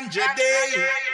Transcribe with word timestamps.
ganja 0.00 0.34
day. 0.36 1.10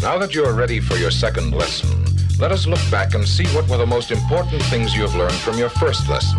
Now 0.00 0.16
that 0.18 0.32
you 0.32 0.44
are 0.44 0.52
ready 0.52 0.78
for 0.78 0.94
your 0.94 1.10
second 1.10 1.52
lesson, 1.52 1.90
let 2.38 2.52
us 2.52 2.68
look 2.68 2.78
back 2.88 3.14
and 3.14 3.26
see 3.26 3.44
what 3.48 3.68
were 3.68 3.78
the 3.78 3.86
most 3.86 4.12
important 4.12 4.62
things 4.62 4.94
you 4.94 5.02
have 5.02 5.14
learned 5.16 5.34
from 5.34 5.58
your 5.58 5.68
first 5.68 6.08
lesson. 6.08 6.38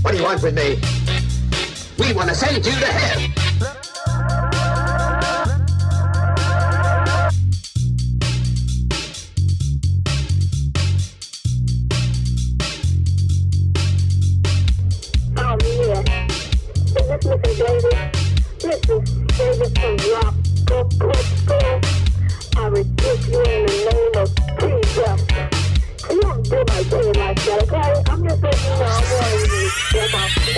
What 0.00 0.12
do 0.12 0.16
you 0.16 0.24
want 0.24 0.42
with 0.42 0.54
me? 0.54 0.78
We 1.98 2.14
want 2.14 2.30
to 2.30 2.34
send 2.34 2.56
you 2.56 2.72
to 2.72 2.86
hell. 2.86 3.33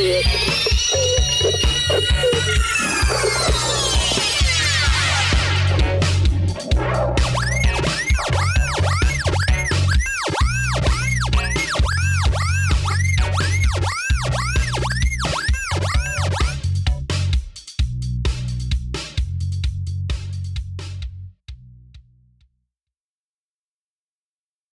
it. 0.08 0.55